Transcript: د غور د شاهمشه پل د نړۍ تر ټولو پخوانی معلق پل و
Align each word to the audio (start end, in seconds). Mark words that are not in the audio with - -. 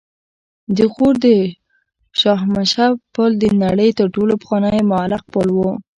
د 0.77 0.79
غور 0.93 1.13
د 1.25 1.27
شاهمشه 2.19 2.87
پل 3.13 3.31
د 3.39 3.45
نړۍ 3.63 3.89
تر 3.99 4.07
ټولو 4.15 4.33
پخوانی 4.41 4.81
معلق 4.91 5.23
پل 5.33 5.47
و 5.55 5.59